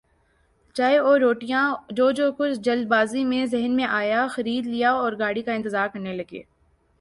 چائے 0.75 0.97
اور 0.97 1.19
روٹیاں 1.19 1.63
جو 1.89 2.09
جو 2.11 2.31
کچھ 2.37 2.59
جلد 2.59 2.87
بازی 2.87 3.23
میں 3.25 3.45
ذہن 3.45 3.75
میں 3.75 3.85
آیا 3.89 4.25
خرید 4.31 4.67
لیااور 4.67 5.13
گاڑی 5.19 5.41
کا 5.41 5.53
انتظار 5.53 5.87
کرنے 5.87 6.13
لگے۔ 6.13 6.41